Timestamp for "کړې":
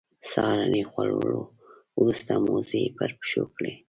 3.55-3.73